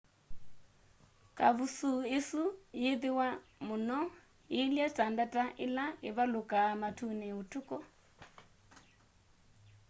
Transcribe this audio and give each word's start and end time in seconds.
kavusuu 1.37 1.99
isu 2.17 2.43
yiithiwa 2.81 3.27
muno 3.65 3.99
iilye 4.57 4.85
ta 4.95 5.05
ndata 5.13 5.43
ila 5.65 5.85
ivalukaa 6.09 6.69
matuni 6.81 7.27
utuku 7.41 7.77